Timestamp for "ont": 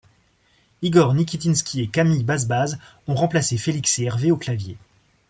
3.07-3.13